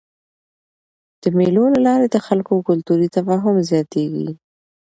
د 1.21 1.23
مېلو 1.37 1.65
له 1.73 1.79
لاري 1.87 2.07
د 2.11 2.17
خلکو 2.27 2.65
کلتوري 2.69 3.07
تفاهم 3.15 3.55
زیاتېږي. 3.69 4.29